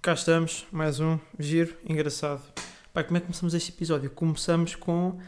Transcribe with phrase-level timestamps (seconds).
[0.00, 2.42] cá estamos, mais um giro, engraçado.
[2.92, 4.10] Como é que começamos este episódio?
[4.10, 5.10] Começamos com.
[5.10, 5.18] uh,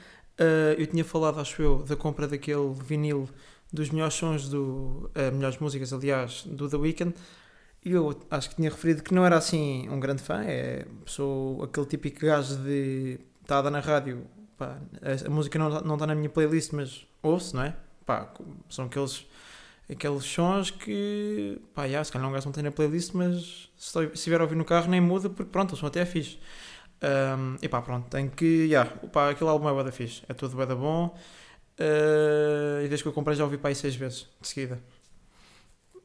[0.79, 3.29] eu tinha falado, acho eu, da compra daquele vinil
[3.73, 5.11] dos melhores sons do.
[5.15, 7.15] Uh, melhores músicas, aliás, do The Weeknd.
[7.85, 11.63] E eu acho que tinha referido que não era assim um grande fã, é, sou
[11.65, 13.19] aquele típico gajo de.
[13.43, 14.27] está a dar na rádio,
[14.57, 17.75] pá, a, a música não, não está na minha playlist, mas ouço, não é?
[18.07, 18.33] Pá,
[18.69, 19.27] são aqueles
[19.91, 23.99] aqueles sons que, pá, já, se calhar não gajo não tem na playlist, mas se,
[24.13, 26.39] estiver a ouvir no carro nem muda, porque pronto, o som até é fixe.
[27.03, 30.35] Um, e pá, pronto, tem que, já, pá, aquele álbum é bué da fixe, é
[30.35, 31.17] tudo bué da bom.
[31.79, 34.79] Uh, e desde que eu comprei já ouvi para aí seis vezes, de seguida.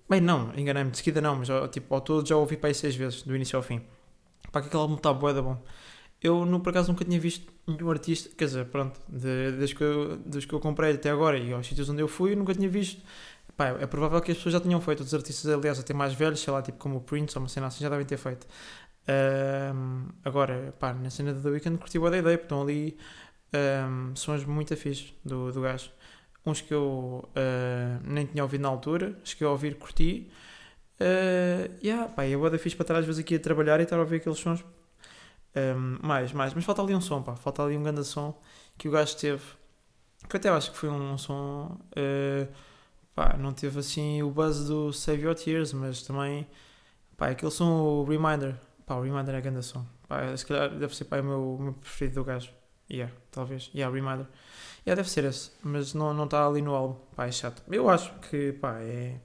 [0.10, 2.96] Bem, não, enganei-me, de seguida não, mas tipo, ao todo já ouvi para aí seis
[2.96, 3.82] vezes, do início ao fim.
[4.52, 5.62] Pá, que aquele álbum está bué da bom.
[6.22, 9.84] Eu, no, por acaso, nunca tinha visto nenhum artista, quer dizer, pronto, de, desde, que
[9.84, 12.70] eu, desde que eu comprei até agora e aos sítios onde eu fui, nunca tinha
[12.70, 13.02] visto
[13.58, 16.42] Pá, é provável que as pessoas já tenham feito, os artistas, aliás, até mais velhos,
[16.42, 18.46] sei lá, tipo como o Prince ou uma cena assim, já devem ter feito.
[19.08, 22.98] Um, agora, pá, na cena do The Weeknd curti a ideia, porque estão ali
[23.54, 25.90] um, sons muito afixos do, do gajo.
[26.46, 30.30] Uns que eu uh, nem tinha ouvido na altura, cheguei a ouvir, curti.
[31.00, 33.84] Uh, yeah, pá, é boa da fixe para estar às vezes aqui a trabalhar e
[33.84, 34.64] estar a ouvir aqueles sons.
[35.56, 38.38] Um, mais, mais, mas falta ali um som, pá, falta ali um grande som
[38.78, 39.42] que o gajo teve.
[40.28, 41.80] Que eu até acho que foi um som.
[41.92, 42.48] Uh,
[43.16, 46.46] pá, não teve assim o buzz do Save Your Tears, mas também,
[47.18, 50.96] pá, aquele som, o Reminder, pá, o Reminder é grande som, pá, se calhar deve
[50.96, 52.52] ser, pá, o meu, o meu preferido do gajo,
[52.92, 54.28] yeah, talvez, yeah, Reminder,
[54.86, 57.64] yeah, deve ser esse, mas não está não tá ali no álbum, pá, é chato,
[57.72, 59.20] eu acho que, pá, é,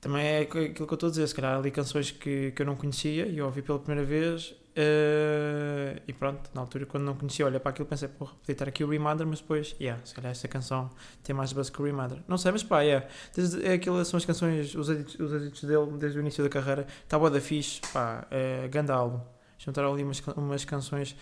[0.00, 2.66] também é aquilo que eu estou a dizer, se calhar ali canções que, que eu
[2.66, 7.46] não conhecia e ouvi pela primeira vez Uh, e pronto, na altura, quando não conhecia,
[7.46, 10.30] olha para aquilo, pensei, porra, podia estar aqui o Reminder, mas depois, yeah, se calhar
[10.30, 10.90] esta canção
[11.22, 12.22] tem mais buzz que o Reminder.
[12.28, 15.96] Não sei, mas pá, yeah, desde, é aquelas são as canções, os edits, os dele
[15.98, 19.18] desde o início da carreira, está boa da fixe, pá, é, grande álbum.
[19.58, 21.16] Juntaram ali umas, umas canções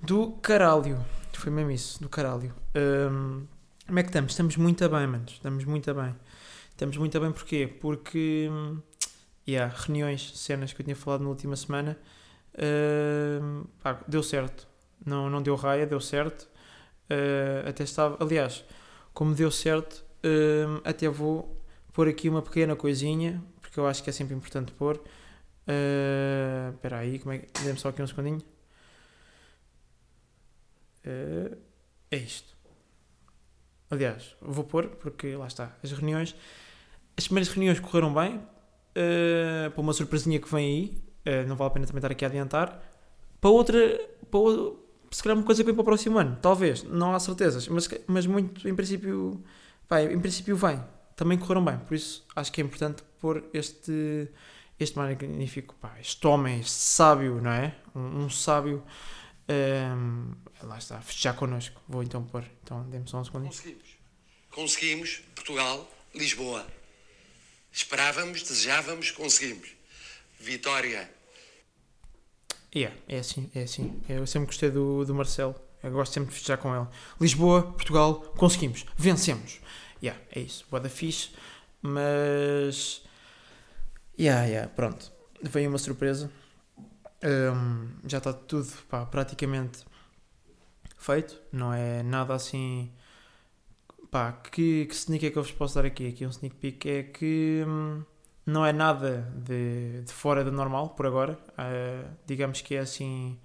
[0.00, 2.54] do caralho, foi mesmo isso, do caralho.
[2.76, 3.48] Um,
[3.84, 4.30] como é que estamos?
[4.30, 6.14] Estamos muito bem, manos, estamos muito bem.
[6.70, 7.66] Estamos muito bem porquê?
[7.80, 8.48] Porque,
[9.48, 11.98] yeah, reuniões, cenas que eu tinha falado na última semana
[13.82, 14.66] Pá, deu certo.
[15.04, 16.48] Não, não deu raia, deu certo.
[17.10, 18.16] Uh, até estava.
[18.22, 18.64] Aliás,
[19.12, 21.62] como deu certo, uh, até vou
[21.92, 25.00] pôr aqui uma pequena coisinha, porque eu acho que é sempre importante pôr.
[26.74, 27.62] Espera aí, como é que.
[27.62, 28.42] Dê-me só aqui um segundinho.
[32.10, 32.56] é isto.
[33.90, 35.76] Aliás, vou pôr, porque lá está.
[35.82, 36.34] As reuniões.
[37.16, 38.40] As primeiras reuniões correram bem.
[39.72, 42.28] Para uma surpresinha que vem aí, eh, não vale a pena também estar aqui a
[42.28, 42.80] adiantar.
[43.40, 43.76] Para outra,
[44.30, 44.40] para
[45.10, 47.88] se calhar uma coisa que vem para o próximo ano, talvez, não há certezas, mas,
[48.06, 49.44] mas muito, em princípio,
[49.88, 50.82] vai, em princípio vem.
[51.16, 54.28] Também correram bem, por isso acho que é importante pôr este,
[54.78, 57.74] este magnífico, pá, este homem, este sábio, não é?
[57.94, 58.84] Um, um sábio,
[59.48, 60.32] um, ehm,
[60.62, 61.80] lá está, festejar connosco.
[61.88, 63.46] Vou então pôr, então dê-me só um segundo.
[63.46, 63.96] Conseguimos.
[64.50, 66.66] Conseguimos, Portugal, Lisboa.
[67.72, 69.70] Esperávamos, desejávamos, conseguimos.
[70.38, 71.15] Vitória
[72.74, 74.00] Yeah, é assim, é assim.
[74.08, 75.54] Eu sempre gostei do, do Marcelo.
[75.82, 76.86] Eu gosto sempre de festejar com ele.
[77.20, 79.60] Lisboa, Portugal, conseguimos, vencemos.
[80.02, 80.66] Yeah, é isso.
[80.70, 81.30] Boa da fixe.
[81.80, 83.02] Mas.
[84.18, 85.12] Yeah, yeah, pronto.
[85.42, 86.30] Veio uma surpresa.
[87.22, 89.84] Um, já está tudo pá, praticamente
[90.98, 91.40] feito.
[91.52, 92.90] Não é nada assim.
[94.10, 96.08] Pá, que, que sneak é que eu vos posso dar aqui?
[96.08, 97.64] Aqui um sneak peek é que.
[97.66, 98.02] Hum,
[98.46, 101.36] não é nada de, de fora do normal por agora.
[101.50, 103.38] Uh, digamos que é assim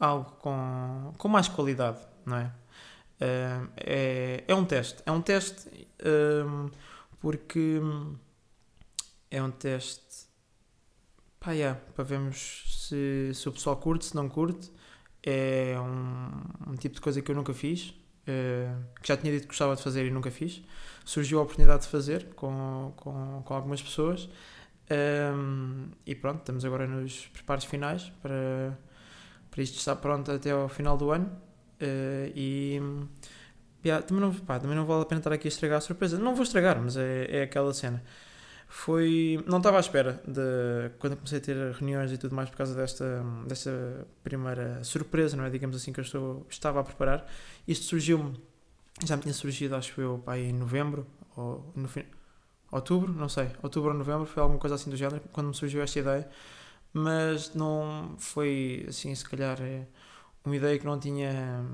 [0.00, 2.52] algo com, com mais qualidade, não é?
[3.20, 5.02] Uh, é, é um teste.
[5.04, 5.68] É um teste
[6.46, 6.70] um,
[7.20, 7.80] porque
[9.30, 10.26] é um teste
[11.38, 14.72] pá, yeah, para vermos se, se o pessoal curte, se não curte.
[15.22, 19.42] É um, um tipo de coisa que eu nunca fiz, uh, que já tinha dito
[19.42, 20.62] que gostava de fazer e nunca fiz
[21.08, 24.28] surgiu a oportunidade de fazer com, com, com algumas pessoas.
[24.90, 28.78] Um, e pronto, estamos agora nos preparos finais para,
[29.50, 31.26] para isto estar pronto até ao final do ano.
[31.80, 32.78] Uh, e
[33.82, 36.18] yeah, também, não, pá, também não vale a pena estar aqui a estragar a surpresa.
[36.18, 38.04] Não vou estragar, mas é, é aquela cena.
[38.68, 39.42] Foi.
[39.46, 42.74] Não estava à espera de quando comecei a ter reuniões e tudo mais por causa
[42.74, 45.48] desta, desta primeira surpresa, não é?
[45.48, 47.26] Digamos assim, que eu estou, estava a preparar.
[47.66, 48.38] Isto surgiu-me
[49.04, 51.06] já me tinha surgido, acho eu, pá, em novembro,
[51.36, 52.04] ou no fim,
[52.70, 55.82] outubro, não sei, outubro ou novembro, foi alguma coisa assim do género, quando me surgiu
[55.82, 56.28] esta ideia,
[56.92, 59.86] mas não foi, assim, se calhar, é
[60.44, 61.64] uma ideia que não tinha,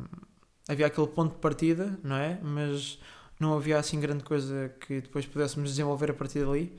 [0.68, 2.98] havia aquele ponto de partida, não é, mas
[3.40, 6.76] não havia, assim, grande coisa que depois pudéssemos desenvolver a partir dali,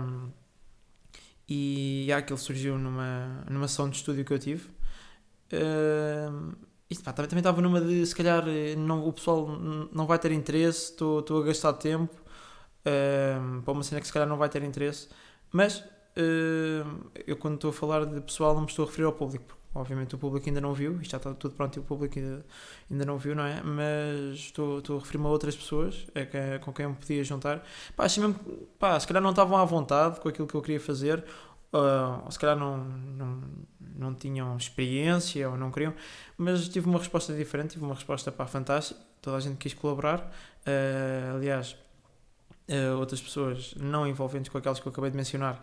[0.00, 0.30] um,
[1.48, 4.68] e há aquilo surgiu numa, numa sessão de estúdio que eu tive.
[5.50, 6.54] Uh,
[6.90, 8.44] isto, pá, também, estava numa de se calhar
[8.78, 9.46] não, o pessoal
[9.92, 14.28] não vai ter interesse, estou a gastar tempo uh, para uma cena que se calhar
[14.28, 15.08] não vai ter interesse,
[15.52, 19.12] mas uh, eu quando estou a falar de pessoal não me estou a referir ao
[19.12, 22.18] público, obviamente o público ainda não viu, isto já está tudo pronto e o público
[22.18, 22.44] ainda,
[22.90, 23.62] ainda não viu, não é?
[23.62, 27.62] Mas estou, estou a referir-me a outras pessoas é com quem eu me podia juntar.
[27.94, 28.36] Pá, assim mesmo,
[28.78, 31.22] pá, se calhar não estavam à vontade com aquilo que eu queria fazer,
[31.72, 33.42] uh, ou se calhar não, não,
[33.96, 35.94] não tinham experiência ou não queriam,
[36.36, 40.30] mas tive uma resposta diferente, tive uma resposta para fantástica, toda a gente quis colaborar.
[40.66, 41.76] Uh, aliás,
[42.68, 45.60] uh, outras pessoas não envolventes com aquelas que eu acabei de mencionar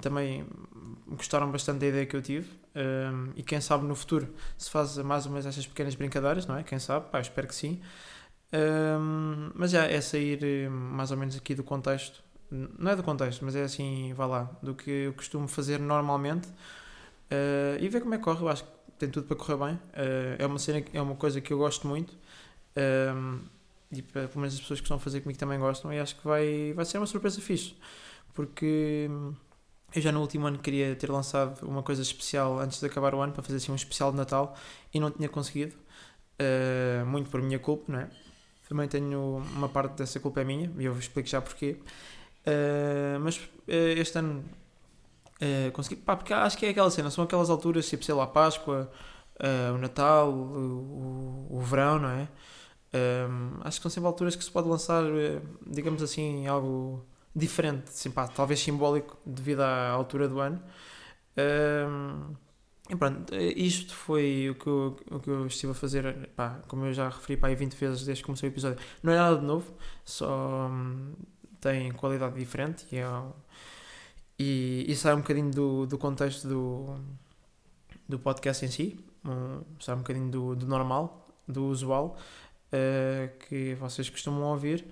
[0.00, 0.46] também
[1.08, 2.48] gostaram bastante da ideia que eu tive
[3.34, 6.62] e quem sabe no futuro se faz mais ou menos essas pequenas brincadeiras, não é?
[6.62, 7.80] Quem sabe, pá, espero que sim.
[9.54, 13.44] Mas já é sair eh, mais ou menos aqui do contexto, não é do contexto,
[13.44, 16.48] mas é assim, vá lá, do que eu costumo fazer normalmente
[17.30, 18.42] ah, e ver como é que corre.
[18.42, 19.80] Eu acho que tem tudo para correr bem.
[20.38, 22.16] é, uma cena, é uma coisa que eu gosto muito
[23.90, 26.24] e pelo menos as pessoas que estão a fazer comigo também gostam e acho que
[26.24, 27.74] vai, vai ser uma surpresa fixe
[28.34, 29.08] porque
[29.94, 33.20] eu já no último ano queria ter lançado uma coisa especial antes de acabar o
[33.20, 34.54] ano para fazer assim um especial de Natal
[34.92, 38.10] e não tinha conseguido, uh, muito por minha culpa, não é?
[38.68, 41.78] Também tenho uma parte dessa culpa é minha e eu explico já porquê.
[42.48, 44.44] Uh, mas uh, este ano
[45.72, 48.90] consegui, pá, porque acho que é aquela cena, são aquelas alturas, tipo, sei lá, Páscoa,
[49.72, 52.28] o Natal, o, o, o verão, não é?
[53.62, 55.04] acho que são sempre alturas que se pode lançar,
[55.64, 57.06] digamos assim, algo
[57.36, 60.60] diferente, assim, pá, talvez simbólico devido à altura do ano.
[62.90, 66.86] E pronto, isto foi o que, eu, o que eu estive a fazer, pá, como
[66.86, 68.78] eu já referi pá, 20 vezes desde que comecei o episódio.
[69.02, 69.72] Não é nada de novo,
[70.04, 70.70] só
[71.60, 73.06] tem qualidade diferente e, é,
[74.38, 76.96] e, e, sai um bocadinho do, do contexto do,
[78.08, 82.16] do podcast em si, um, sai um bocadinho do, do normal, do usual,
[82.72, 84.86] uh, que vocês costumam ouvir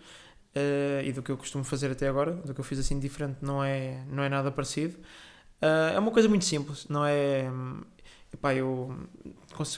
[0.56, 3.38] uh, e do que eu costumo fazer até agora, do que eu fiz assim diferente,
[3.42, 4.96] não é, não é nada parecido.
[5.62, 7.50] Uh, é uma coisa muito simples, não é.
[8.32, 8.94] Epá, eu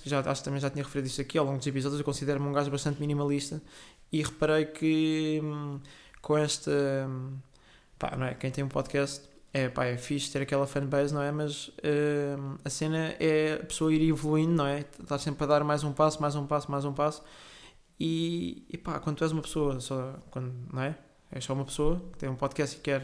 [0.05, 2.00] já, acho que também já tinha referido isso aqui ao longo dos episódios.
[2.00, 3.62] Eu considero-me um gajo bastante minimalista
[4.11, 5.79] e reparei que hum,
[6.23, 6.70] com esta.
[7.09, 7.38] Hum,
[7.99, 8.35] pá, não é?
[8.35, 11.32] Quem tem um podcast é, pá, é fixe ter aquela fanbase, não é?
[11.32, 14.81] Mas uh, a cena é a pessoa ir evoluindo, não é?
[14.81, 17.23] Estar sempre a dar mais um passo, mais um passo, mais um passo.
[17.99, 20.97] E, e pá, quando tu és uma pessoa, só, quando, não é?
[21.32, 23.03] És só uma pessoa que tem um podcast e quer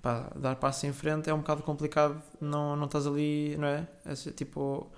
[0.00, 3.86] pá, dar passos em frente, é um bocado complicado, não, não estás ali, não é?
[4.14, 4.90] Ser, tipo,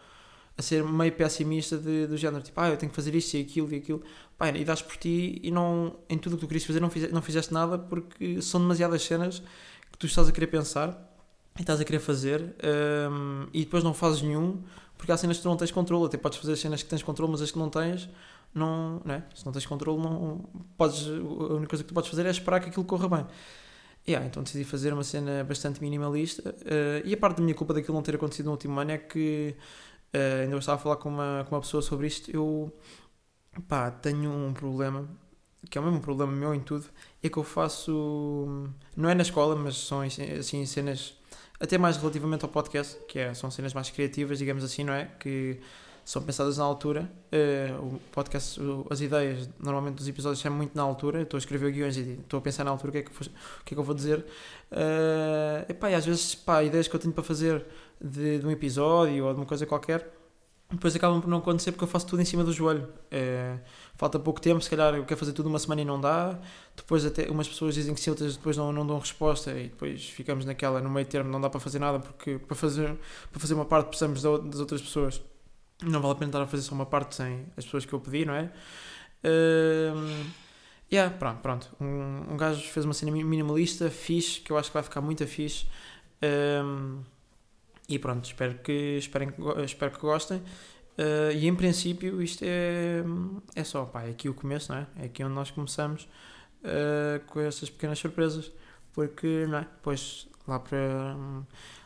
[0.61, 3.41] a ser meio pessimista de, do género, tipo, ah, eu tenho que fazer isto e
[3.41, 4.03] aquilo e aquilo,
[4.37, 6.91] pá, e dás por ti e não, em tudo o que tu querias fazer não,
[6.91, 9.43] fiz, não fizeste nada porque são demasiadas cenas
[9.91, 10.91] que tu estás a querer pensar
[11.59, 12.55] e estás a querer fazer
[13.11, 14.63] um, e depois não fazes nenhum
[14.99, 17.33] porque há cenas que tu não tens controle, até podes fazer cenas que tens controle,
[17.33, 18.09] mas as que não tens
[18.55, 19.23] não, não é?
[19.35, 20.45] se não tens controle, não
[20.77, 23.27] podes, a única coisa que tu podes fazer é esperar que aquilo corra bem.
[24.09, 26.51] Yeah, então decidi fazer uma cena bastante minimalista.
[26.51, 28.99] Uh, e a parte da minha culpa daquilo não ter acontecido no último ano é
[28.99, 29.55] que
[30.15, 32.31] uh, ainda estava a falar com uma, com uma pessoa sobre isto.
[32.31, 32.73] Eu
[33.69, 35.09] pá, tenho um problema
[35.69, 36.87] que é o mesmo problema meu em tudo.
[37.23, 41.15] É que eu faço, não é na escola, mas são assim cenas
[41.59, 45.05] até mais relativamente ao podcast, que é, são cenas mais criativas, digamos assim, não é?
[45.19, 45.61] Que
[46.05, 47.11] são pensadas na altura.
[47.31, 51.21] Uh, o podcast, as ideias, normalmente dos episódios são muito na altura.
[51.23, 53.15] Estou a escrever guiões e estou a pensar na altura o que é que, o
[53.65, 54.25] que, é que eu vou dizer.
[54.73, 57.65] Uh, epá, e às vezes, pá, ideias que eu tenho para fazer
[58.01, 60.09] de, de um episódio ou de uma coisa qualquer,
[60.71, 62.85] depois acabam por não acontecer porque eu faço tudo em cima do joelho.
[62.85, 63.61] Uh,
[63.97, 66.39] falta pouco tempo, se calhar eu quero fazer tudo uma semana e não dá.
[66.77, 70.09] Depois até umas pessoas dizem que sim, outras depois não, não dão resposta e depois
[70.09, 72.97] ficamos naquela, no meio termo, não dá para fazer nada porque para fazer,
[73.33, 75.21] para fazer uma parte precisamos das outras pessoas
[75.83, 78.01] não vale a pena estar a fazer só uma parte sem as pessoas que eu
[78.01, 78.51] pedi, não é?
[79.25, 80.27] Uh,
[80.93, 81.77] yeah, pronto, pronto.
[81.81, 85.27] Um, um gajo fez uma cena minimalista, fixe, que eu acho que vai ficar muito
[85.27, 85.67] fixe.
[86.23, 87.03] Um,
[87.91, 89.33] e pronto, espero que, esperem,
[89.65, 90.39] espero que gostem.
[90.39, 93.03] Uh, e em princípio isto é,
[93.55, 94.87] é só, pá, é aqui o começo, não é?
[95.01, 96.05] É aqui onde nós começamos
[96.63, 98.53] uh, com essas pequenas surpresas.
[98.93, 99.61] Porque, não é?
[99.63, 101.17] Depois lá para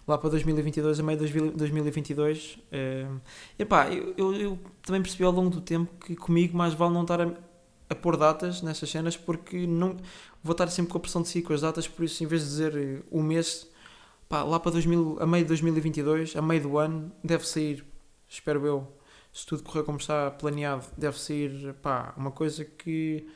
[0.06, 2.58] lá para 2022, a meio de 2022.
[2.72, 3.20] Uh,
[3.58, 7.02] epá, eu, eu, eu, também percebi ao longo do tempo que comigo mais vale não
[7.02, 7.30] estar a,
[7.88, 9.96] a pôr datas nessas cenas porque não
[10.42, 12.42] vou estar sempre com a pressão de si com as datas, por isso em vez
[12.42, 13.66] de dizer o mês,
[14.34, 17.84] pá, lá para 2000, a meio de 2022, a meio do ano, deve sair,
[18.28, 18.92] espero eu,
[19.32, 23.28] se tudo correr como está planeado, deve sair pá, uma coisa que.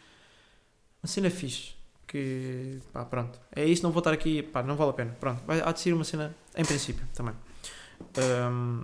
[1.00, 3.38] uma cena fixe Porque, pá, pronto.
[3.54, 5.16] É isso, não vou estar aqui, pá, não vale a pena.
[5.20, 7.34] Pronto, vai, há de ser uma cena, em princípio, também.
[8.50, 8.82] Um,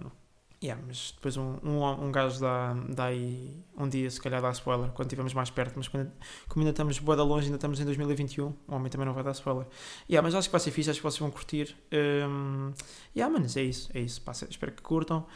[0.64, 4.50] yeah, mas depois um, um, um gajo dá, dá aí um dia, se calhar dá
[4.50, 6.10] spoiler, quando estivermos mais perto, mas quando,
[6.48, 9.32] como ainda estamos boa longe, ainda estamos em 2021, o homem também não vai dar
[9.32, 9.66] spoiler.
[10.08, 11.76] Yeah, mas acho que vai ser fixe, acho que vocês vão curtir.
[11.92, 12.72] Um,
[13.14, 14.22] yeah, manos, é isso, é isso.
[14.22, 15.26] Pá, espero que curtam.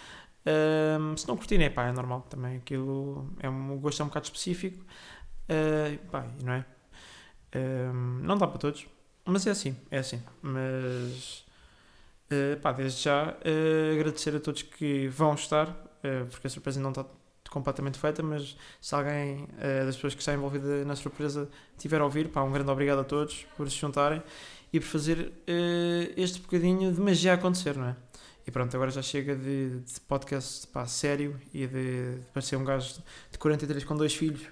[0.46, 2.56] Um, se não curtirem, pá, é normal também.
[2.56, 4.82] Aquilo é um, gosto é um bocado específico.
[5.44, 6.64] Uh, pá, não é?
[7.54, 8.86] Um, não dá para todos,
[9.26, 10.22] mas é assim, é assim.
[10.40, 11.44] Mas
[12.32, 16.80] uh, pá, desde já uh, agradecer a todos que vão estar, uh, porque a surpresa
[16.80, 17.04] não está
[17.50, 19.48] completamente feita, mas se alguém
[19.86, 23.04] das pessoas que está envolvida na surpresa tiver a ouvir, pá, um grande obrigado a
[23.04, 24.22] todos por se juntarem
[24.70, 25.32] e por fazer
[26.14, 27.96] este bocadinho de magia acontecer, não é?
[28.46, 32.64] E pronto, agora já chega de, de podcast pá, sério e de, de parecer um
[32.64, 34.46] gajo de 43 com dois filhos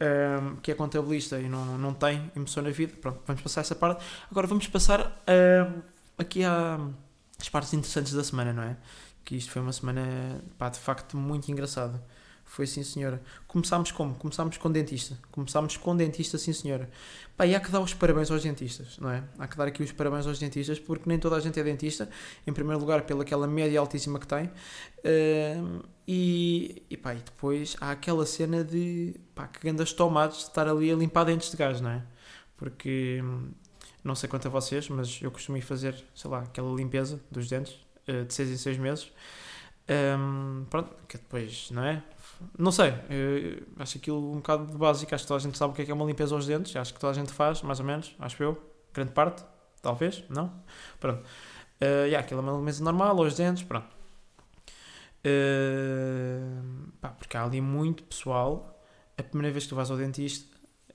[0.00, 2.94] um, que é contabilista e não, não tem emoção na vida.
[3.00, 4.04] Pronto, vamos passar essa parte.
[4.30, 5.82] Agora vamos passar um,
[6.18, 8.76] aqui às partes interessantes da semana, não é?
[9.24, 12.02] Que isto foi uma semana, pá, de facto muito engraçada.
[12.44, 13.20] Foi sim, senhora.
[13.48, 14.14] Começámos como?
[14.14, 15.18] Começámos com dentista.
[15.32, 16.88] Começámos com dentista, sim, senhora.
[17.36, 19.24] Pá, e há que dar os parabéns aos dentistas, não é?
[19.38, 22.08] Há que dar aqui os parabéns aos dentistas, porque nem toda a gente é dentista.
[22.46, 24.44] Em primeiro lugar, pelaquela média altíssima que tem.
[24.46, 30.44] Uh, e, e, pá, e depois há aquela cena de, pá, que grandes tomates de
[30.44, 32.02] estar ali a limpar dentes de gás, não é?
[32.56, 33.20] Porque,
[34.04, 37.48] não sei quanto a vocês, mas eu costumo ir fazer, sei lá, aquela limpeza dos
[37.48, 37.74] dentes
[38.06, 39.12] uh, de 6 em 6 meses.
[39.88, 42.02] Um, pronto, que depois, não é?
[42.58, 45.14] Não sei, eu acho aquilo um bocado de básico.
[45.14, 46.74] Acho que toda a gente sabe o que é, que é uma limpeza aos dentes.
[46.76, 48.14] Acho que toda a gente faz, mais ou menos.
[48.18, 48.62] Acho eu.
[48.92, 49.44] Grande parte,
[49.82, 50.52] talvez, não?
[51.00, 51.22] Pronto.
[51.80, 53.62] Uh, yeah, aquilo é uma limpeza normal aos dentes.
[53.62, 53.86] Pronto.
[55.24, 58.78] Uh, pá, porque há ali muito pessoal.
[59.16, 60.53] A primeira vez que tu vais ao dentista,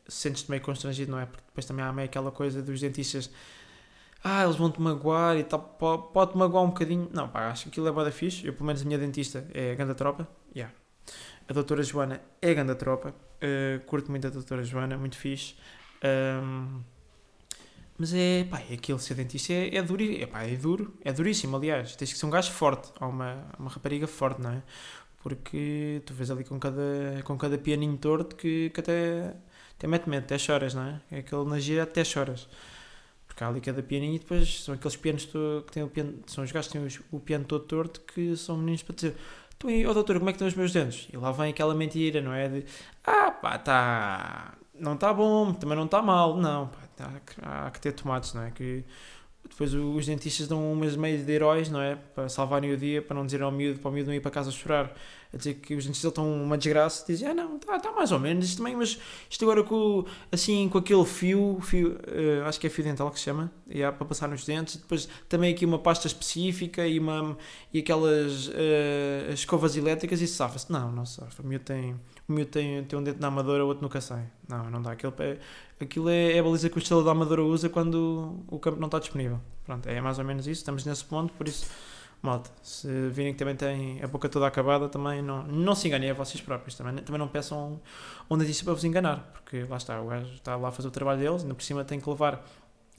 [0.09, 1.25] sentes-te meio constrangido, não é?
[1.25, 3.29] Porque depois também há meio aquela coisa dos dentistas
[4.23, 5.59] ah, eles vão-te magoar e tal,
[6.13, 7.09] pode-te magoar um bocadinho.
[7.13, 8.45] Não, pá, acho que aquilo é boa da fixe.
[8.45, 10.27] Eu, pelo menos, a minha dentista é a ganda tropa.
[10.53, 10.73] Yeah.
[11.47, 13.13] A doutora Joana é a ganda tropa.
[13.41, 15.55] Uh, curto muito a doutora Joana, muito fixe.
[16.43, 16.81] Um,
[17.97, 21.13] mas é, pá, é aquele ser dentista é, é duro, é, pá, é duro, é
[21.13, 21.95] duríssimo, aliás.
[21.95, 24.63] Tens que ser um gajo forte, ou uma, uma rapariga forte, não é?
[25.23, 29.33] Porque tu vês ali com cada, com cada pianinho torto que, que até,
[29.79, 31.01] até mete medo, até choras, não é?
[31.09, 32.47] É aquele na gira até choras.
[33.25, 36.43] Porque há ali cada pianinho e depois são aqueles pianos que têm o piano, são
[36.43, 39.15] os gajos que têm o piano todo torto que são meninos para dizer
[39.61, 41.09] então, oh doutor, como é que estão os meus dentes?
[41.11, 42.47] E lá vem aquela mentira, não é?
[42.47, 42.65] De,
[43.03, 46.37] ah pá, tá, não está bom, também não está mal.
[46.37, 48.51] Não, pá, tá, há que ter tomates, não é?
[48.51, 48.85] Que
[49.47, 51.95] depois os dentistas dão umas meias de heróis, não é?
[51.95, 54.31] Para salvarem o dia, para não dizer ao miúdo, para o miúdo não ir para
[54.31, 54.93] casa chorar
[55.31, 58.19] a dizer que os dentistas estão uma desgraça, dizem, ah não, está tá mais ou
[58.19, 62.65] menos, isto também, mas isto agora com, assim, com aquele fio, fio uh, acho que
[62.65, 65.77] é fio dental que se chama, yeah, para passar nos dentes, depois também aqui uma
[65.77, 67.37] pasta específica e, uma,
[67.71, 70.71] e aquelas uh, escovas elétricas e safa-se.
[70.71, 71.93] Não, não safa, o miúdo tem,
[72.27, 74.25] o miúdo tem, tem um dente na amadora, o outro nunca sai.
[74.47, 75.37] Não, não dá, aquilo é,
[75.79, 78.87] aquilo é, é a baliza que o estrela da amadora usa quando o campo não
[78.87, 79.39] está disponível.
[79.65, 81.65] Pronto, é mais ou menos isso, estamos nesse ponto, por isso
[82.21, 86.11] malta, se virem que também têm a boca toda acabada, também não, não se enganem
[86.11, 87.81] a vocês próprios, também, também não peçam
[88.29, 90.91] um dentista para vos enganar, porque lá está, o gajo está lá a fazer o
[90.91, 92.45] trabalho deles, ainda por cima tem que levar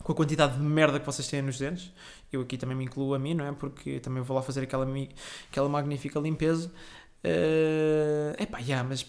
[0.02, 1.92] com a quantidade de merda que vocês têm nos dentes,
[2.32, 3.52] eu aqui também me incluo a mim, não é?
[3.52, 4.86] Porque também vou lá fazer aquela,
[5.50, 6.72] aquela magnífica limpeza.
[7.22, 9.04] Uh, epá, yeah, mas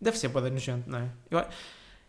[0.00, 1.08] deve ser boa nojento, não é?
[1.30, 1.44] Eu,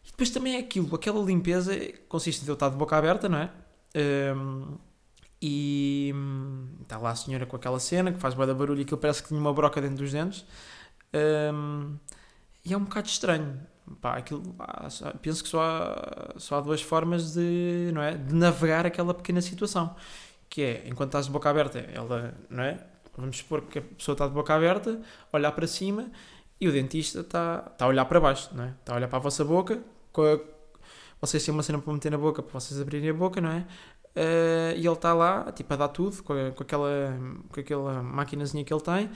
[0.06, 1.74] e depois também é aquilo, aquela limpeza
[2.08, 3.52] consiste em eu estar de boca aberta, não é?
[3.96, 4.78] Uh,
[5.46, 6.14] e
[6.82, 9.28] está lá a senhora com aquela cena que faz da barulho e aquilo parece que
[9.28, 10.46] tinha uma broca dentro dos dentes.
[11.54, 11.98] Um,
[12.64, 13.60] e é um bocado estranho.
[14.00, 14.42] Pá, aquilo,
[15.22, 19.42] penso que só há, só há duas formas de, não é, de navegar aquela pequena
[19.42, 19.94] situação.
[20.50, 22.80] Que é, enquanto estás de boca aberta, ela, não é?
[23.18, 25.02] Vamos supor que a pessoa está de boca aberta,
[25.34, 26.10] olhar para cima
[26.60, 28.70] e o dentista está, está a olhar para baixo, não é?
[28.70, 29.84] Está a olhar para a vossa boca,
[31.20, 33.66] vocês têm uma cena para meter na boca para vocês abrirem a boca, não é?
[34.16, 37.18] Uh, e ele está lá, tipo, a dar tudo com, a, com, aquela,
[37.50, 39.10] com aquela maquinazinha que ele tem.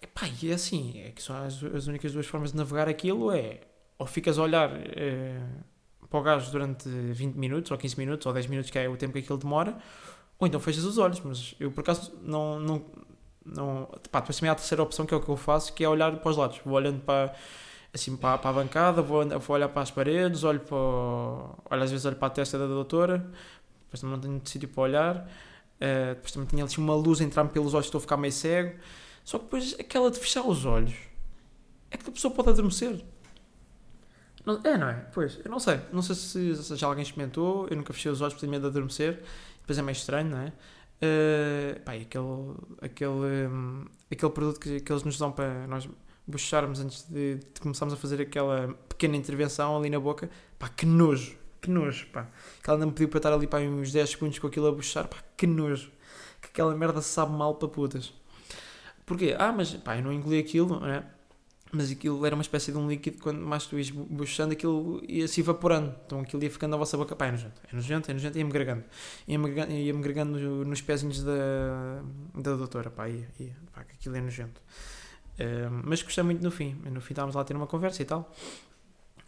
[0.00, 2.88] E, pá, e é assim, é que são as, as únicas duas formas de navegar
[2.88, 3.60] aquilo é
[3.98, 8.32] ou ficas a olhar uh, para o gajo durante 20 minutos, ou 15 minutos, ou
[8.32, 9.76] 10 minutos, que é o tempo que aquilo demora,
[10.38, 12.60] ou então fechas os olhos, mas eu por acaso não...
[12.60, 12.84] não,
[13.44, 15.82] não pá, depois também há a terceira opção, que é o que eu faço, que
[15.82, 16.60] é olhar para os lados.
[16.64, 17.34] Vou olhando para
[17.96, 21.90] assim para, para a bancada, vou, vou olhar para as paredes, olho para, olho, às
[21.90, 23.18] vezes olho para a testa da doutora,
[23.84, 27.24] depois também não tenho sítio para olhar, uh, depois também tinha assim uma luz a
[27.24, 28.78] entrar-me pelos olhos, estou a ficar meio cego.
[29.24, 30.94] Só que depois aquela de fechar os olhos
[31.90, 33.04] é que a pessoa pode adormecer.
[34.44, 34.94] Não- é, não é?
[35.12, 35.80] Pois, eu não sei.
[35.92, 37.66] Não sei se, se já alguém experimentou.
[37.68, 39.22] Eu nunca fechei os olhos por ter medo de adormecer.
[39.60, 40.52] Depois é meio estranho, não é?
[41.00, 45.88] Eh, pá, aquele, aquele, hum, aquele produto que, que eles nos dão para nós
[46.26, 50.28] bochecharmos antes de, de começarmos a fazer aquela pequena intervenção ali na boca.
[50.58, 51.36] Pá, que nojo.
[51.60, 52.28] Que nojo, pá.
[52.62, 54.72] Que ela não me pediu para estar ali pá, uns 10 segundos com aquilo a
[54.72, 55.08] bochechar.
[55.08, 55.90] Pá, que nojo.
[56.40, 58.12] Que aquela merda sabe mal para putas.
[59.04, 59.36] Porquê?
[59.38, 61.04] Ah, mas pá, eu não engoli aquilo, não é?
[61.72, 65.26] Mas aquilo era uma espécie de um líquido, quando mais tu ias bochechando, aquilo ia
[65.28, 65.94] se evaporando.
[66.06, 67.14] Então aquilo ia ficando na vossa boca.
[67.14, 68.84] Pá, é nojento, é nojento, é nojento, ia-me gregando.
[69.28, 72.02] Ia-me gregando, nos pezinhos da,
[72.34, 74.60] da doutora, pá, ia, ia, pá, que aquilo é nojento.
[75.84, 76.74] Mas gostei muito no fim.
[76.90, 78.30] No fim estávamos lá a ter uma conversa e tal.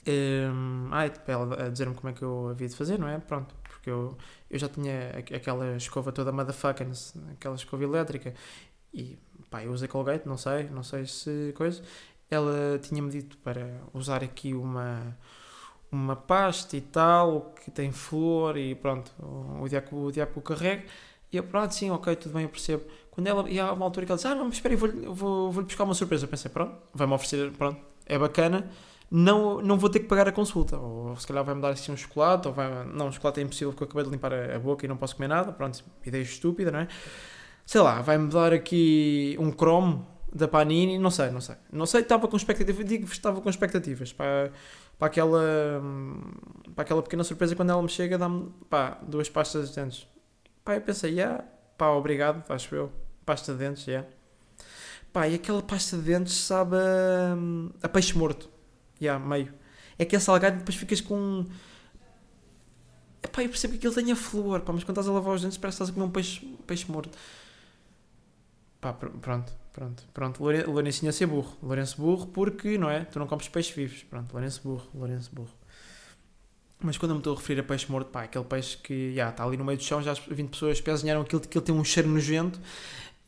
[0.06, 3.08] Ehm, ah, e tipo, ela a dizer-me como é que eu havia de fazer, não
[3.08, 3.18] é?
[3.18, 4.16] Pronto, porque eu,
[4.50, 8.34] eu já tinha aqu- aquela escova toda motherfuckers, aquela escova elétrica,
[8.94, 9.18] e
[9.50, 11.82] pá, eu usei Colgate, não sei, não sei se coisa.
[12.30, 15.16] Ela tinha-me dito para usar aqui uma,
[15.90, 20.84] uma pasta e tal, que tem flor e pronto, o, o diaco, o diaco carrega.
[21.32, 22.84] E eu, pronto, sim, ok, tudo bem, eu percebo.
[23.18, 25.50] Quando ela, e há uma altura que ela diz, ah, não, mas espera vou-lhe vou,
[25.50, 26.24] vou buscar uma surpresa.
[26.24, 28.70] Eu pensei, pronto, vai-me oferecer, pronto, é bacana,
[29.10, 30.78] não, não vou ter que pagar a consulta.
[30.78, 33.72] Ou se calhar vai-me dar assim um chocolate, ou vai, não, um chocolate é impossível
[33.72, 36.70] porque eu acabei de limpar a, boca e não posso comer nada, pronto, ideia estúpida,
[36.70, 36.88] não é?
[37.66, 41.56] Sei lá, vai-me dar aqui um cromo da Panini, não sei, não sei.
[41.72, 44.52] Não sei, estava com expectativas, que estava com expectativas para,
[44.96, 45.82] para, aquela,
[46.72, 50.06] para aquela pequena surpresa quando ela me chega, dá-me, pá, duas pastas de dentes.
[50.64, 51.42] Pá, eu pensei, yeah,
[51.76, 52.92] pá, obrigado, acho eu,
[53.28, 54.08] pasta de dentes, yeah.
[55.12, 57.36] Pá, e aquela pasta de dentes sabe a,
[57.86, 58.48] a peixe morto,
[59.00, 59.52] yeah, meio.
[59.98, 61.44] É que é salgado e depois ficas com...
[63.32, 65.42] Pá, eu percebo que aquilo tem a flor, pá, mas quando estás a lavar os
[65.42, 67.16] dentes parece que estás a comer um peixe, peixe morto.
[68.80, 70.42] Pá, pr- pronto, pronto, pronto.
[70.42, 71.56] Lore- Lourencinho a ser burro.
[71.62, 73.04] Lourenço burro porque, não é?
[73.04, 74.02] Tu não comes peixes vivos.
[74.04, 75.50] Pronto, Lourenço burro, Lourenço burro.
[76.80, 79.30] Mas quando eu me estou a referir a peixe morto, pá, aquele peixe que, já,
[79.30, 81.82] está ali no meio do chão, já as 20 pessoas pezinharam aquilo, aquilo tem um
[81.84, 82.60] cheiro nojento,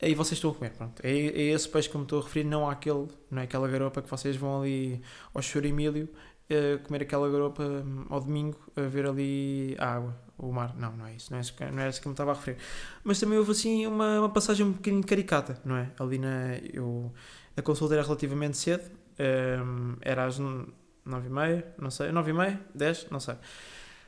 [0.03, 1.01] aí vocês estão a comer, pronto.
[1.05, 3.69] É, é esse peixe que eu me estou a referir, não àquele, não é aquela
[3.69, 5.01] garopa que vocês vão ali
[5.35, 6.09] ao Chorimílio
[6.49, 10.75] eh, comer aquela garopa hum, ao domingo, a ver ali a água, o mar.
[10.77, 12.35] Não, não é isso, não é isso, não era isso que eu me estava a
[12.35, 12.59] referir.
[13.05, 15.91] Mas também houve assim uma, uma passagem um bocadinho caricata, não é?
[15.99, 16.57] Ali na.
[16.73, 17.13] Eu,
[17.57, 18.91] a consulta era relativamente cedo,
[19.65, 20.67] hum, era às n-
[21.05, 23.35] nove e meia, não sei, nove e meia, dez, não sei.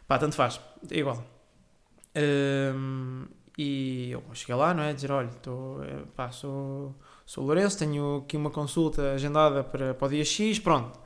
[0.06, 1.24] Pá, tanto faz, é igual.
[2.16, 3.26] Hum,
[3.58, 4.92] e eu cheguei lá, não é?
[4.92, 6.94] Dizer, olha, estou, eh, pá, sou,
[7.26, 10.98] sou o Lourenço, tenho aqui uma consulta agendada para, para o dia X, pronto.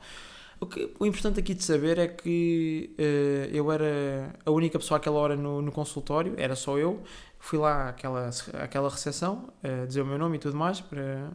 [0.59, 4.97] O, que, o importante aqui de saber é que eh, eu era a única pessoa
[4.97, 7.03] àquela hora no, no consultório, era só eu.
[7.39, 8.29] Fui lá àquela,
[8.61, 11.31] àquela recepção, eh, dizer o meu nome e tudo mais, para,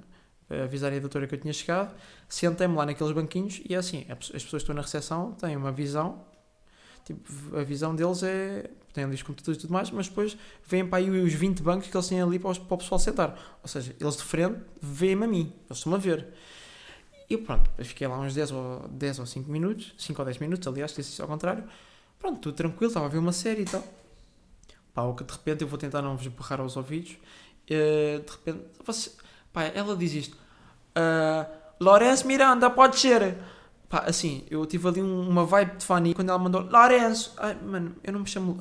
[0.48, 1.94] para avisar a doutora que eu tinha chegado.
[2.28, 5.70] Sentei-me lá naqueles banquinhos e é assim: as pessoas que estão na recepção têm uma
[5.70, 6.24] visão,
[7.04, 8.70] tipo, a visão deles é.
[8.92, 10.36] têm ali os computadores e tudo mais, mas depois
[10.66, 12.98] vêm para aí os 20 bancos que eles têm ali para, os- para o pessoal
[12.98, 13.58] sentar.
[13.62, 16.28] Ou seja, eles de frente veem-me a mim, eles estão-me a ver.
[17.28, 20.66] E pronto, fiquei lá uns 10 ou, 10 ou 5 minutos, 5 ou 10 minutos,
[20.68, 21.64] aliás, disse isso ao contrário.
[22.18, 23.82] Pronto, tudo tranquilo, estava a ver uma série e tal.
[24.94, 27.16] Pá, o que de repente eu vou tentar não vos borrar aos ouvidos.
[27.68, 29.10] eh, de repente, você,
[29.52, 30.36] pá, ela diz isto:
[31.80, 33.36] Lourenço Miranda, pode ser.
[33.92, 37.34] Pá, assim, eu tive ali um- uma vibe de Fanny quando ela mandou Lourenço.
[37.36, 38.58] Ai, mano, eu não me chamo.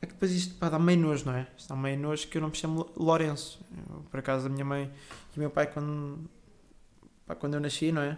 [0.00, 1.48] É que depois isto pá, dá meio nojo, não é?
[1.58, 3.58] Isto dá meio nojo que eu não me chamo Lourenço.
[4.12, 4.88] Por acaso, a minha mãe
[5.34, 6.20] e o meu pai, quando,
[7.26, 8.16] pá, quando eu nasci, não é?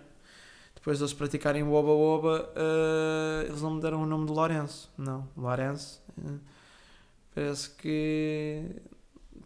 [0.75, 4.33] Depois de eles praticarem o Oba Oba, eh, eles não me deram o nome de
[4.33, 4.93] Lourenço.
[4.99, 6.03] Não, Lourenço.
[6.23, 6.39] eh,
[7.35, 8.63] parece que.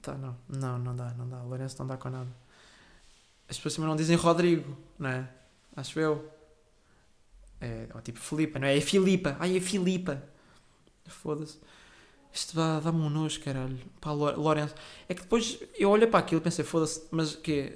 [0.03, 0.37] Tá, não.
[0.49, 1.41] Não, não dá, não dá.
[1.43, 2.29] Lourenço não dá com nada.
[3.49, 5.29] As pessoas também não dizem Rodrigo, não é?
[5.77, 6.38] Acho eu.
[7.61, 8.77] É, ou tipo Filipa, não é?
[8.77, 9.37] É Filipa.
[9.41, 10.23] Ai, é Filipa.
[11.09, 11.59] Foda-se.
[12.33, 13.79] Isto dá- dá-me um nojo, caralho.
[14.01, 14.75] Pá, Lo- Lourenço.
[15.09, 17.75] É que depois eu olho para aquilo e pensei, foda-se, mas que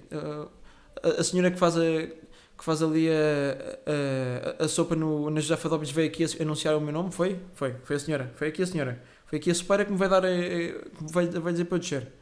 [1.03, 5.41] a, a senhora que faz a, que faz ali a, a, a sopa no, na
[5.41, 7.11] José Fadópolis veio aqui anunciar o meu nome?
[7.13, 7.41] Foi?
[7.55, 7.75] Foi.
[7.85, 8.33] Foi a senhora.
[8.37, 9.03] Foi aqui a senhora.
[9.27, 11.65] Foi aqui a sopeira que me vai dar, eh, eh, que me vai, vai dizer
[11.65, 12.13] para eu descer.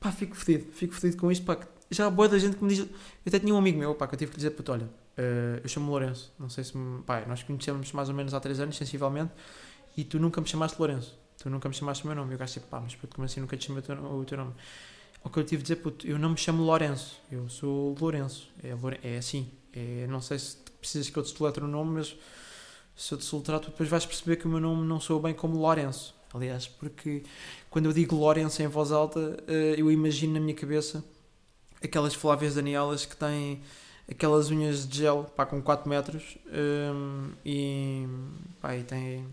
[0.00, 0.72] Pá, fico fedido.
[0.72, 1.58] Fico fedido com isto, pá.
[1.90, 2.80] Já há boa da gente que me diz...
[2.80, 2.88] Eu
[3.28, 5.68] até tinha um amigo meu, pá, que eu tive que dizer, puto, olha, eh, eu
[5.68, 6.32] chamo-me Lourenço.
[6.38, 6.72] Não sei se.
[7.06, 9.32] Pá, nós conhecemos mais ou menos há 3 anos, sensivelmente,
[9.96, 11.18] e tu nunca me chamaste Lourenço.
[11.38, 12.32] Tu nunca me chamaste o meu nome.
[12.32, 14.54] E o gajo tipo, pá, mas puto, como assim nunca te chamei o teu, nome?
[15.22, 17.20] O que eu tive de dizer, puto, eu não me chamo Lourenço.
[17.30, 18.48] Eu sou Lourenço.
[18.62, 18.74] É,
[19.14, 19.50] é assim.
[19.72, 22.16] É, não sei se precisas que eu te soletre o nome, mas
[22.96, 25.34] se eu te soletrar, tu depois vais perceber que o meu nome não soa bem
[25.34, 26.14] como Lourenço.
[26.32, 27.24] Aliás, porque
[27.70, 31.04] quando eu digo Lourenço em voz alta, eh, eu imagino na minha cabeça
[31.82, 33.62] aquelas Flávias Danielas que têm
[34.10, 36.38] aquelas unhas de gel, pá, com 4 metros.
[36.46, 38.06] hum, e,
[38.60, 39.26] pá, e tem,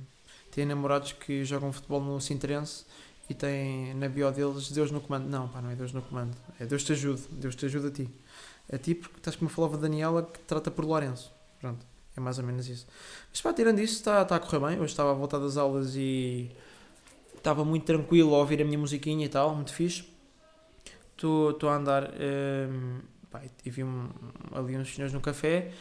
[0.51, 2.86] tem namorados que jogam futebol no Sintrense
[3.29, 5.29] e tem na bio deles Deus no comando.
[5.29, 6.36] Não, pá, não é Deus no comando.
[6.59, 7.21] É Deus te ajude.
[7.31, 8.09] Deus te ajuda a ti.
[8.71, 11.31] A ti, porque estás como falava Daniela, que trata por Lourenço.
[11.59, 12.88] Pronto, é mais ou menos isso.
[13.29, 14.79] Mas pá, tirando isso, está está a correr bem.
[14.79, 16.51] Hoje estava a voltar das aulas e
[17.36, 20.05] estava muito tranquilo a ouvir a minha musiquinha e tal, muito fixe.
[21.15, 22.99] Estou a andar hum,
[23.34, 24.10] pá, e vi um-
[24.54, 25.72] ali uns senhores no café.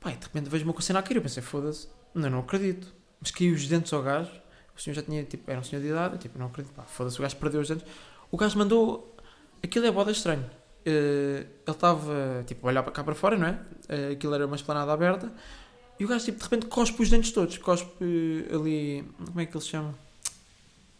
[0.00, 1.16] Pá, de repente vejo uma coisa a cair.
[1.16, 2.92] Eu pensei, foda-se, não, não acredito.
[3.20, 4.30] Mas caiu os dentes ao gajo.
[4.76, 6.14] O senhor já tinha, tipo, era um senhor de idade.
[6.14, 7.86] Eu, tipo, não acredito, pá, foda-se, o gajo perdeu os dentes.
[8.30, 9.16] O gajo mandou.
[9.62, 10.44] Aquilo é boda estranho.
[10.86, 13.60] Eh, ele estava, tipo, a olhar para cá para fora, não é?
[13.88, 15.30] Eh, aquilo era uma esplanada aberta.
[15.98, 17.58] E o gajo, tipo, de repente cospe os dentes todos.
[17.58, 19.04] Cospe ali.
[19.26, 19.94] Como é que ele se chama?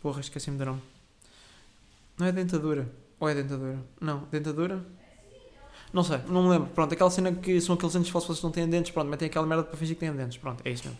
[0.02, 0.82] Porra, esqueci-me do nome.
[2.18, 2.86] Não é dentadura.
[3.18, 3.78] Ou é dentadura?
[3.98, 4.84] Não, dentadura?
[5.92, 6.68] Não sei, não me lembro.
[6.70, 8.92] Pronto, aquela cena que são aqueles dentes falsos que vocês não têm dentes.
[8.92, 10.38] Pronto, metem aquela merda para fingir que têm dentes.
[10.38, 10.98] Pronto, é isso mesmo.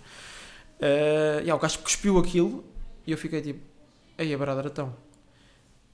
[0.80, 2.64] Uh, yeah, o gajo cuspiu aquilo
[3.06, 3.60] e eu fiquei tipo,
[4.18, 4.94] ei, a barada era tão.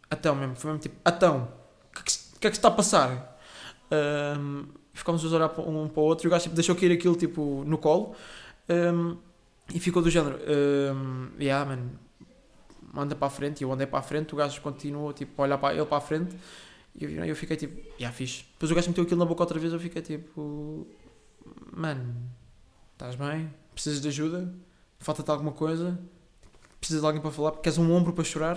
[0.08, 1.48] Atão mesmo, foi mesmo tipo, atão.
[1.90, 3.38] O que, que que é que está a passar?
[3.90, 6.74] Um, ficámos os dois a olhar um para o outro e o gajo tipo, deixou
[6.74, 8.14] cair aquilo tipo no colo
[8.68, 9.16] um,
[9.72, 11.90] e ficou do género, um, yeah, man,
[13.00, 15.44] anda para a frente e eu andei para a frente, o gajo continuou tipo, a
[15.44, 16.36] olhar para ele para a frente
[16.98, 18.44] e eu, eu fiquei tipo, yeah, fixe.
[18.52, 20.86] Depois o gajo meteu aquilo na boca outra vez eu fiquei tipo,
[21.72, 22.16] mano,
[22.92, 23.52] estás bem?
[23.74, 24.52] Precisas de ajuda?
[24.98, 25.98] Falta-te alguma coisa?
[26.80, 27.52] Precisas de alguém para falar?
[27.52, 28.56] Queres um ombro para chorar?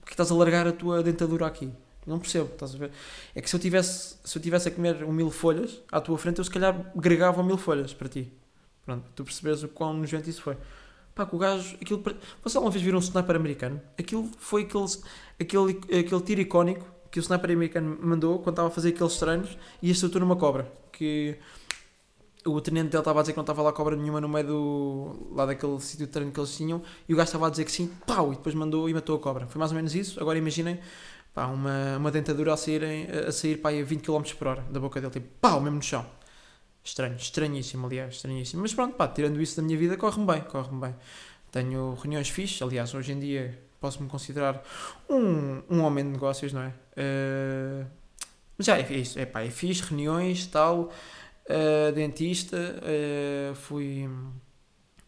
[0.00, 1.70] Porque estás a largar a tua dentadura aqui?
[2.06, 2.90] Não percebo, estás a ver?
[3.34, 6.16] É que se eu tivesse, se eu tivesse a comer um mil folhas à tua
[6.18, 8.32] frente, eu se calhar gregava mil folhas para ti.
[8.84, 10.56] Pronto, tu percebes o quão nojento isso foi.
[11.14, 12.02] Pá, que o gajo, aquilo.
[12.42, 13.80] Vocês alguma vez viram um sniper americano?
[13.98, 14.86] Aquilo foi aquele,
[15.40, 19.56] aquele, aquele tiro icónico que o sniper americano mandou quando estava a fazer aqueles treinos
[19.80, 20.66] e acertou numa cobra.
[20.90, 21.38] Que
[22.44, 25.28] o tenente dele estava a dizer que não estava lá cobra nenhuma no meio do.
[25.30, 27.70] lá daquele sítio de treino que eles tinham e o gajo estava a dizer que
[27.70, 29.46] sim, pau, e depois mandou e matou a cobra.
[29.46, 30.18] Foi mais ou menos isso.
[30.18, 30.80] Agora imaginem,
[31.32, 32.82] pá, uma, uma dentadura a sair,
[33.28, 35.82] a sair pá, a 20 km por hora da boca dele, tipo, pau, mesmo no
[35.82, 36.04] chão.
[36.82, 38.62] Estranho, estranhíssimo, aliás, estranhíssimo.
[38.62, 40.96] Mas pronto, pá, tirando isso da minha vida, corre-me bem, corre-me bem.
[41.52, 44.62] Tenho reuniões fixes, aliás, hoje em dia posso-me considerar
[45.08, 46.72] um, um homem de negócios, não é?
[48.56, 50.90] Mas já é isso, é pá, é fixe, reuniões, tal,
[51.46, 54.08] eh, dentista, eh, fui.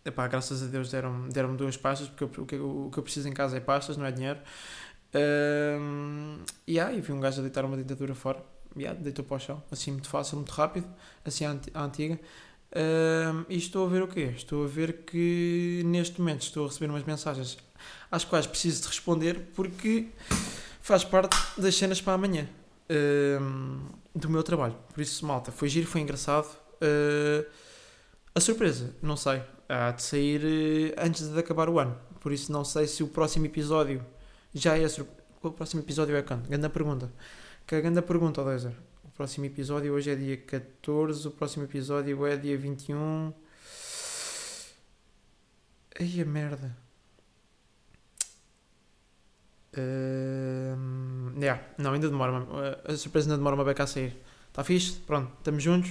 [0.05, 2.99] Epá, graças a Deus deram-me deram duas pastas, porque eu- o, que, eu- o que
[2.99, 4.39] eu preciso em casa é pastas, não é dinheiro.
[5.15, 8.43] Um, yeah, e vi um gajo a deitar uma dentadura fora.
[8.77, 10.87] Yeah, deitou para o chão, assim muito fácil, muito rápido,
[11.25, 12.19] assim à anti- à antiga.
[13.49, 14.33] E estou a ver o quê?
[14.37, 17.57] Estou a ver que neste momento estou a receber umas mensagens
[18.11, 20.09] às quais preciso de responder porque
[20.81, 22.49] faz parte das cenas para amanhã
[23.41, 23.81] um,
[24.15, 24.77] do meu trabalho.
[24.95, 26.47] Por isso, malta, foi giro, foi engraçado.
[26.77, 27.45] Uh,
[28.35, 31.99] a surpresa, não sei, há de sair eh, antes de acabar o ano.
[32.21, 34.05] Por isso, não sei se o próximo episódio
[34.55, 34.87] já é.
[34.89, 35.07] sur-
[35.43, 36.47] O próximo episódio é quando?
[36.49, 37.11] Grande pergunta.
[37.67, 38.73] Que grande pergunta, Odezer.
[39.05, 43.33] O próximo episódio hoje é dia 14, o próximo episódio é dia 21.
[45.99, 46.86] Ai a merda.
[49.79, 52.47] Hum, yeah, não, ainda demora.
[52.87, 54.17] A a surpresa ainda demora uma beca a sair.
[54.49, 54.99] Está fixe?
[55.01, 55.91] Pronto, estamos juntos.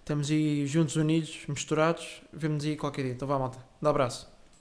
[0.00, 2.22] Estamos aí juntos, unidos, misturados.
[2.32, 3.12] Vemo-nos aí qualquer dia.
[3.12, 3.58] Então vá, malta.
[3.82, 4.35] Um abraço.